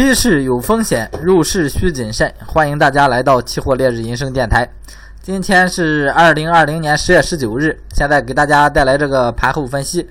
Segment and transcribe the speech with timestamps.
[0.00, 2.32] 趋势有风险，入市需谨慎。
[2.46, 4.66] 欢迎大家来到期货烈日银声电台。
[5.20, 10.08] 今天是二零二零年十月十九日，现在给大家带来这个盘后分析。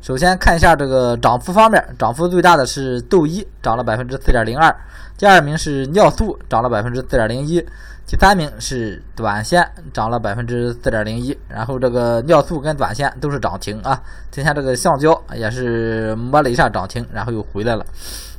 [0.00, 4.72] 首先看一下这个涨幅方面，涨幅最大的是豆一，涨了百分之四点零二；
[5.18, 7.60] 第二名是尿素，涨了百分之四点零一；
[8.06, 11.38] 第三名是短线，涨了百分之四点零一。
[11.48, 14.00] 然后这个尿素跟短线都是涨停啊。
[14.30, 17.84] 今天这个橡胶也是摸了一下涨停，然后又回来了。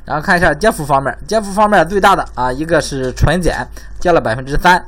[0.04, 3.66] 然后看一下跌幅方面，跌幅方面最大的啊，一个是纯碱
[4.00, 4.84] 跌了百分之三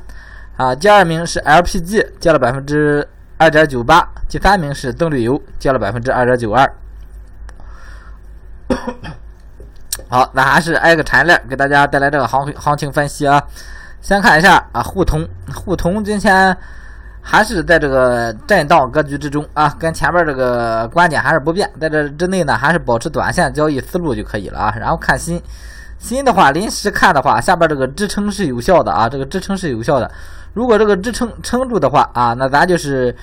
[0.55, 3.07] 啊，第二名是 LPG 跌了百分之。
[3.39, 6.67] 二点九八，第三名是增绿油，跌了百分之二点九二。
[10.09, 13.39] 好，那还是挨个产业链给大家带来这个行行情分析啊。
[14.07, 16.55] 先看一下啊，沪通，沪通今天
[17.19, 24.73] 还是在这个震荡格局之中啊，跟前面这个观点还是不变，在这之内呢，还是保持短线交易思路就可以了啊。
[24.79, 25.41] 然后看新。
[25.99, 30.09] 新的话，临时看的话，下边这个支撑是有效的啊，这个支撑是有效的。
[30.53, 33.13] 如果这个支撑撑住的话啊，那咱就是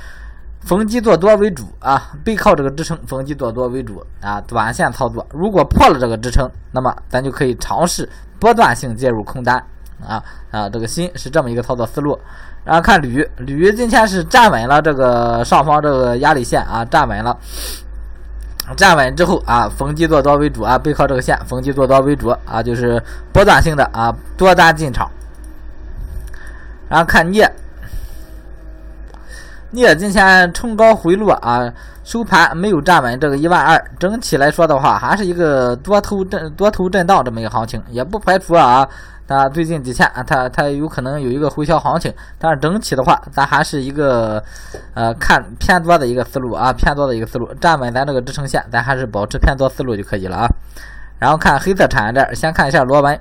[0.60, 5.26] 逢低做多为主啊，背靠这个支撑，逢低做多为主啊，短线操作。
[5.30, 8.06] 如果破了这个支撑，那么咱就可以尝试
[8.38, 9.64] 波段性介入空单
[10.06, 12.18] 啊啊，这个心是这么一个操作思路。
[12.64, 17.36] 然后看铝，铝今天是站稳了这个上方这个压力线啊，站稳了。
[18.78, 25.10] 站稳之后啊，逢低做多为主啊，背靠这个线，逢低做多为主啊，就是波段性的啊，多单进场。
[26.88, 27.50] 然后看镍，
[29.74, 31.70] 镍今天冲高回落啊，
[32.04, 38.88] 收盘没有站稳这个一万二，整体来说的话，还是一个多头震多头震荡这么一个行情，也不排除啊。
[39.26, 44.42] 它最近几天啊，它它有可能有一个回调行情，但是整体的话，咱还是一个
[44.92, 50.48] 呃看偏多的一个思路啊，偏多的一个思路，站稳咱这个支撑线，咱还是保持偏多思路就可以了啊。
[51.18, 53.18] 然后看黑色产业链，先看一下螺纹，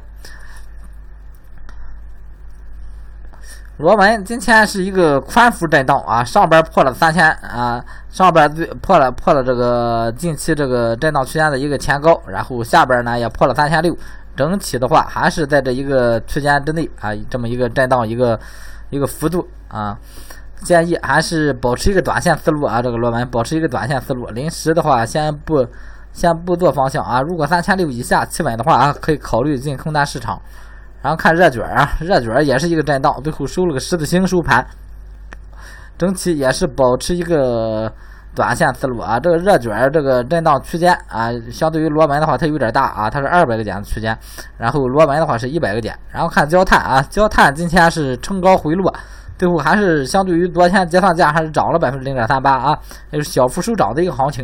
[3.84, 13.94] 螺纹今天是一个宽幅震荡啊，上边破了三千啊，上边最破了破了这个近期这个震荡区间的一个前高，然后下边呢也破了三千六。
[14.38, 18.40] 整体的话还是在这一个区间之内啊，这么一个震荡一个
[18.90, 19.97] 一个幅度啊，
[20.63, 25.68] 建议还是保持一个短线思路啊，这个螺纹保持一个短线思路，临时的话先不
[26.13, 30.41] 先不做方向啊，如果三千六以下企稳的话啊，可以考虑进空单市场。
[31.03, 34.66] 然后看热卷啊，热卷也是一个震荡，最后收了个十字星收盘，
[36.00, 37.94] 整体也是保持一个。
[38.36, 44.18] 短线思路啊，这个热卷这个震荡区间啊，相对于螺纹的话，它有点大啊，它是二百个点的区间，
[44.58, 45.96] 然后螺纹的话是一百个点。
[46.12, 48.92] 然后看焦炭啊，焦炭今天是冲高回落，
[49.38, 52.80] 最后还是相对于昨天结算价还是涨了百分之零点三八啊，
[53.12, 54.44] 也是小幅收涨的一个行情。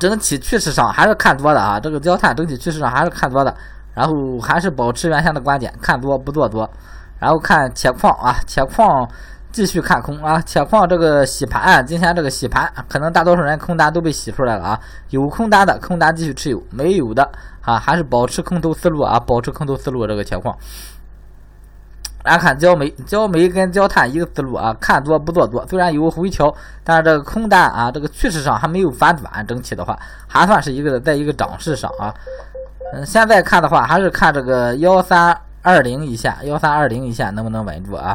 [0.00, 3.54] 整体趋势上还是看多的啊，这个焦炭整体趋势上还是看多的，
[3.96, 6.70] 然后还是保持原先的观点，看多不做多。
[7.18, 9.08] 然后看铁矿啊，铁矿。
[9.52, 10.38] 继续看空啊！
[10.44, 14.80] 铁矿这个洗盘，啊今天这个洗盘，可能大多数人空单都被洗出来了啊。
[15.08, 17.26] 有空单的空单继续持有，没有的
[17.62, 20.06] 啊，还是保持空头思路啊，保持空头思路。
[20.06, 20.54] 这个铁矿，
[22.22, 25.66] 来看焦煤，焦煤跟焦炭一个思路啊，看多不做多。
[25.66, 32.12] 虽然有回调，但是这个空单啊，这个趋势上还没有反转，整体的话还算是一个在一个涨势上啊。
[32.92, 38.14] 嗯，现在看的话，还是看这个幺三二零一线，幺三二零一线能不能稳住啊？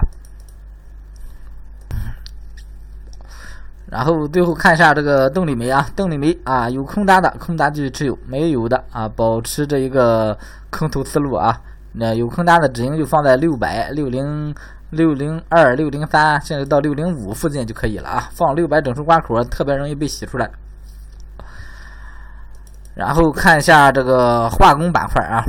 [3.87, 10.37] 然后最后看一下这个动力煤啊，动力煤啊，有空单的空单继续持有，没有的啊，保持这一个
[10.69, 11.61] 空头思路啊。
[11.91, 14.55] 那有空单的止盈就放在六百、六零、
[14.91, 18.29] 六零二、六零三，甚至到六零五附近就可以了啊。
[18.31, 20.49] 放六百整数关口，特别容易被洗出来。
[22.93, 25.43] 然后看一下这个化工板块啊，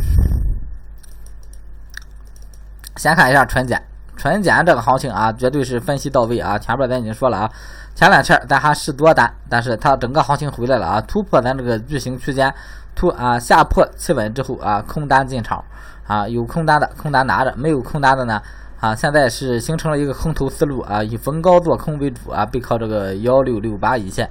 [2.96, 3.82] 先看一下纯碱。
[4.14, 6.56] 纯碱这个行情啊，绝对是分析到位啊！
[6.56, 7.50] 前边咱已经说了啊，
[7.92, 12.54] 前两天咱还是多单，但是它整个行情回来了啊，突破咱这个巨型区间，
[12.94, 15.64] 突啊下破企稳之后啊，空单进场
[16.06, 18.40] 啊，有空单的空单拿着，没有空单的呢
[18.78, 24.30] 啊，现在是形成了一个空头思路啊，以逢高做空为主啊，背靠这个幺六六八一线。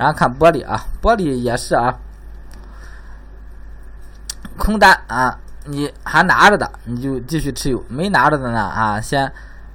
[0.00, 1.94] 然后看玻璃啊，玻璃也是啊，
[4.56, 5.36] 空单啊。
[5.66, 9.30] 你还拿着的，你就继续持有；没拿着的呢，啊，先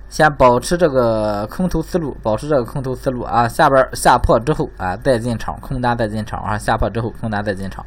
[0.10, 3.48] 先保持这个空头思路，保持这个空头思路啊。
[3.48, 6.58] 下边下破之后啊，再进场，空单再进场啊。
[6.58, 7.86] 下破之后，空单再进场。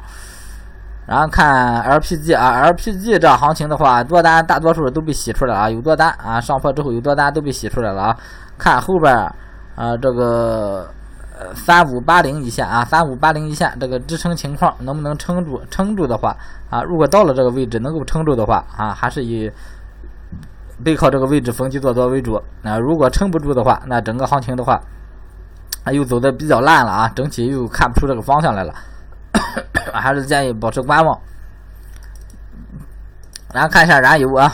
[1.05, 8.17] 然后看 LPG 啊，LPG 这行情的话，多单大多数都被洗出来了啊，有多单啊，上破之后有多单都被洗出来了啊。
[8.57, 9.13] 看后边
[9.75, 10.89] 啊，这个
[11.55, 15.61] 三五八零一线啊，三五八零一线这个支撑情况能不能撑住？
[15.69, 16.35] 撑住的话
[16.69, 19.51] 啊，如果到了这个位置能够撑住的话啊，还是以
[20.83, 22.41] 背靠这个位置逢低做多为主。
[22.61, 24.81] 那如果撑不住的话，那整个行情的话，
[25.83, 28.73] 啊又走的比较烂了啊，整体又看不出这个方向来了，
[29.93, 31.19] 还是建议保持观望。
[33.53, 34.49] 然后看一下燃油啊。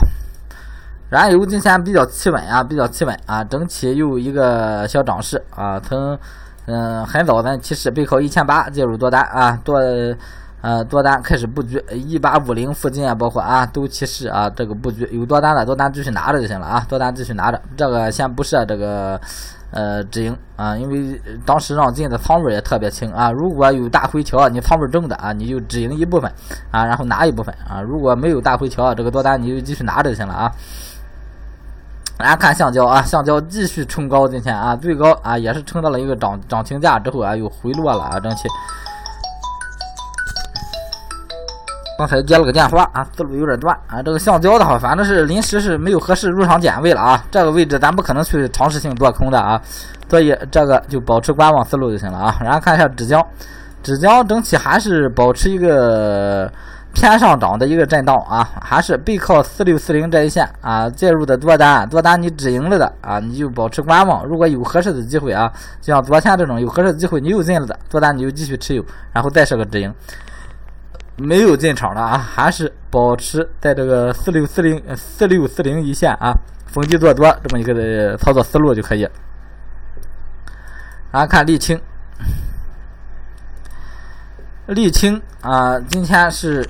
[1.08, 5.78] 燃油今天比较企稳啊，比较企稳啊，整体又一个小涨势啊。
[5.78, 6.18] 从
[6.66, 9.78] 嗯很早咱提示背靠一千八介入多单啊，多
[10.62, 19.20] 呃多单开始布局一八五零附近啊，包括啊都其实啊这个布局有多单的多单继续拿着就行了啊，多单继续拿着，这个先不设这个
[19.70, 23.30] 呃止盈啊，因为当时让进的仓位也特别轻啊。
[23.30, 26.28] 如果有大回调，你仓位重的啊，你就止盈一部分
[26.72, 27.80] 啊，然后拿一部分啊。
[27.80, 30.50] 如果没有大回调，这个多单你就继续拿着就行了啊。
[32.18, 38.48] 来看橡胶啊，橡胶继续冲高，今天啊最高啊也是冲到了一个涨涨停价之后啊又回落了啊，整体。
[41.98, 44.02] 刚才接了个电话啊，思路有点断啊。
[44.02, 49.60] 这个橡胶的话，反正是临时是没有合适入场点位了啊，这个位置咱不可能去尝试性做空的啊，
[50.08, 52.38] 所以这个就保持观望思路就行了啊。
[52.40, 53.22] 然后看一下纸浆，
[53.82, 56.50] 纸浆整体还是保持一个。
[56.96, 64.24] 偏上涨的一个震荡啊，还是背靠四六四零这一线啊，介入的多单，多单你止盈了的啊，你就保持观望。
[64.24, 65.52] 如果有合适的机会啊，
[65.82, 68.82] 就像昨天这种有合适的机会，你又进了的多单，你就继续持有，
[69.12, 69.92] 然后再设个止盈。
[71.16, 76.32] 没有进场的啊，还是保持在这个四六四零四六四零一线啊，
[76.64, 79.06] 逢低做多这么一个的操作思路就可以。
[81.12, 81.78] 然后看沥青，
[84.68, 86.66] 沥青啊，今天是。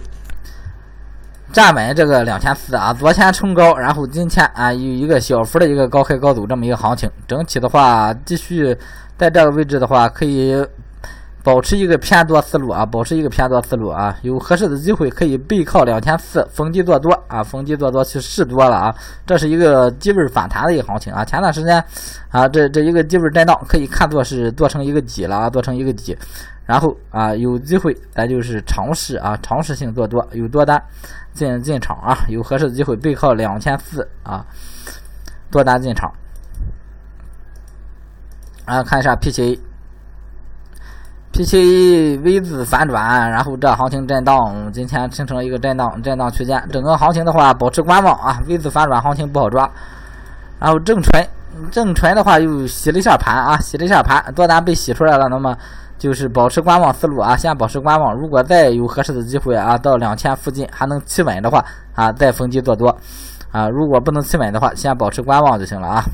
[1.52, 8.76] 站稳这个两千四啊，昨天冲高，然后今天啊有一个小幅的一个高开高走这么一个行情，整体的话继续
[9.16, 10.54] 在这个位置的话，可以
[11.46, 18.92] 保持一个偏多思路啊，保持一个偏多思路啊，有合适的机会可以背靠两千四逢低做多啊，逢低做多去试多了啊，
[19.24, 21.80] 这是一个低位反弹的一个行情啊，前段时间
[22.30, 26.18] 啊这这一个低位震荡可以看作是做成一个底了啊，做成一个底。
[26.64, 30.82] 然后啊，有机会咱就是尝试啊，尝试性做多，有多单
[31.32, 34.44] 进进场啊，有合适的机会背靠两千四啊，
[35.48, 36.12] 多单进场。
[38.64, 39.30] 啊，看一下 P
[41.44, 49.68] 七 A，P 七 A V 字反转，然后这行情震荡，今天形成了一个震荡震荡区间，整个行情的话保持观望啊，V 字反转行情不好抓。
[50.58, 51.26] 然后正纯
[51.70, 55.56] 正纯的话又洗了一下盘啊，洗了一下盘，多单被洗出来了，那么。
[55.98, 58.14] 就是保持观望思路啊，先保持观望。
[58.14, 62.94] 如果再有合适的机会啊，到两千附近还能企稳的话啊，再逢低做多
[63.50, 63.66] 啊。
[63.70, 66.04] 如果不能企稳的话，先保持观望就行了啊。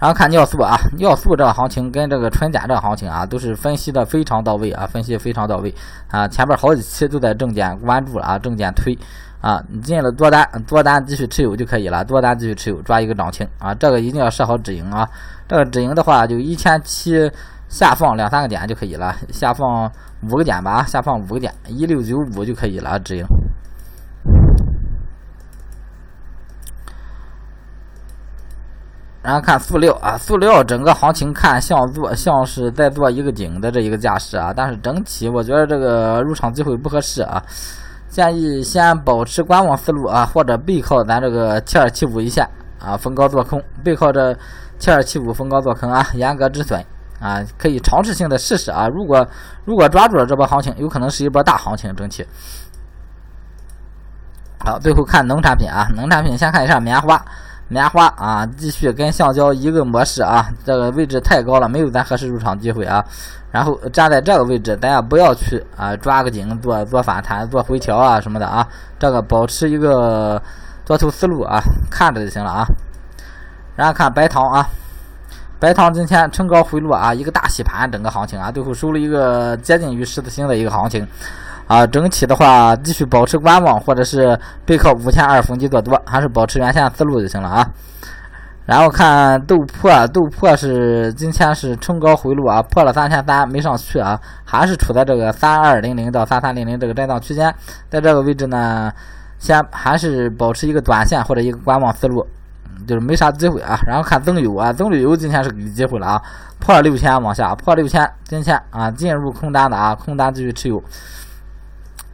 [0.00, 5.72] 然后看尿素啊，尿素这个行情跟这个纯碱这个行情啊，都是分析的非常到位啊，分析非常到位
[6.08, 6.26] 啊。
[6.26, 8.98] 前边好几期都在重点关注了啊，重点推。
[9.42, 12.04] 啊，你进了多单，多单继续持有就可以了。
[12.04, 13.74] 多单继续持有，抓一个涨停啊！
[13.74, 15.08] 这个一定要设好止盈啊！
[15.48, 17.30] 这个止盈的话，就一千七
[17.66, 19.90] 下放两三个点就可以了，下放
[20.28, 23.24] 五个点吧，下放五个点，一六九五就可以了止盈。
[29.22, 37.42] 然后看塑料啊，塑料整个行情看像做像是在做一个顶的这一个架势啊，但是整体我觉得这个入场机会不合适啊。
[38.08, 42.48] 建议先保持观望思路啊，或者背靠咱这个七二七五一线
[42.80, 44.36] 啊，逢高做空，背靠着
[44.78, 46.82] 七二七五逢高做空啊，严格止损
[47.20, 48.88] 啊，可以尝试性的试试啊。
[48.88, 49.24] 如果
[49.66, 52.26] 如果抓住了这波行情，有可能是一波大行情整体。
[54.64, 57.22] 好，最后看农产品啊，农产品先看一下棉花。
[57.72, 63.02] 棉花啊，继续跟橡胶一个模式啊，这个位置太高了，没有咱合适入场机会啊。
[63.52, 68.66] 然后站在这个位置，咱也不要去啊抓个紧做做反弹、做回调啊什么的啊。
[68.98, 70.42] 这个保持一个
[70.84, 72.66] 多头思路啊，看着就行了啊。
[73.76, 74.66] 然后看白糖啊，
[75.60, 81.06] 白糖今天冲高回落啊，一个大洗盘，整个行情啊，最后收了一个接近于十字星的一个行情。
[81.70, 84.36] 啊，整体的话继续保持观望，或者是
[84.66, 87.70] 背靠五千二逢低做多，还是保持原先思路就行了啊。
[88.66, 97.54] 然后看豆粕，豆粕是今天是冲高回落啊，破了三千三没上去啊，还是处在这个三二零零到三三零零这个震荡区间，
[97.88, 98.92] 在这个位置呢，
[99.38, 102.26] 先还是保持一个短线或者一个观望思路，
[102.84, 103.78] 就是没啥机会啊。
[103.86, 106.22] 然后看增油啊，增油今天是给机会了啊，
[106.58, 110.82] 破了六千往下，破六千，今天啊进入空单的啊，空单继续持有。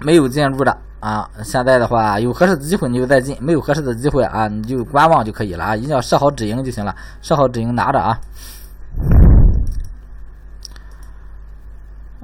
[0.01, 1.29] 没有进入的啊。
[1.43, 5.77] 现在的话，有合适的机会你就再进，没有合适的机会啊，你就观望就可以了啊。
[5.77, 8.19] 一定要设好止盈就行了，设好止盈拿着啊。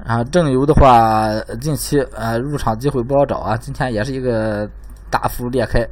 [0.05, 1.29] 啊正油的话，
[1.61, 3.55] 近期呃入场机会不好找啊。
[3.55, 4.69] 今天也是一个
[5.09, 5.87] 大幅裂开，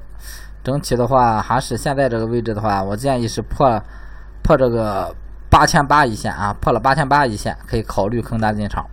[0.64, 3.82] 整体的话还是现在这个位置的话，我建议是破
[4.44, 5.16] 破这个
[5.50, 8.86] 八千八一线啊，破了八千八一线可以考虑坑单进场。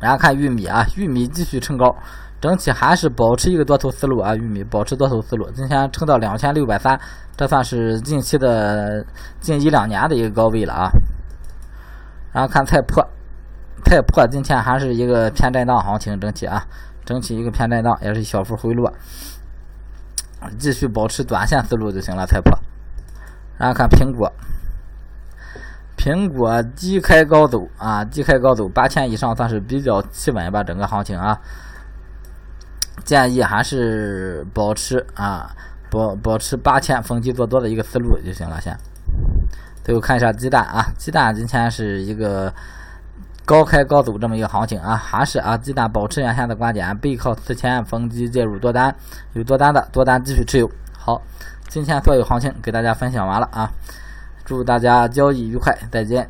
[0.00, 1.94] 然后看玉米啊，玉米继续冲高，
[2.40, 7.00] 整体还是保持一个多头思路啊，玉米保持多头思路，今天冲到两千六百三，
[7.36, 9.04] 这算是近期的
[9.40, 10.90] 近一两年的一个高位了啊。
[12.32, 13.02] 然后看菜粕，
[13.84, 16.62] 菜粕今天还是一个偏震荡行情，整体啊，
[17.04, 18.92] 整体一个偏震荡，也是小幅回落，
[20.58, 22.26] 继续保持短线思路就行了。
[22.26, 22.58] 菜粕，
[23.56, 24.30] 然后看苹果，
[26.06, 31.36] 苹果低开高走啊，低开高走，八千以上算是比较企稳吧，整个行情啊，
[33.04, 35.50] 建议还是保持啊，
[35.90, 38.78] 保保持八千逢低做多的一个思路就行了，先。
[39.82, 42.54] 最后看一下鸡蛋啊，鸡蛋今天是一个
[43.44, 48.94] 高开高走这么一个行情啊，还是啊，鸡蛋保持原先的观点，背靠四千逢低介入多单，
[49.32, 50.70] 有多单的多单继续持有。
[50.96, 51.20] 好，
[51.68, 53.68] 今天所有行情给大家分享完了啊，
[54.46, 56.26] 祝大家交易愉快，再见。